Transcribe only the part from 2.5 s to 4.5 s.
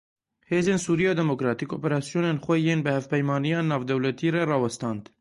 yên bi Hevpeymaniya Navdewletî re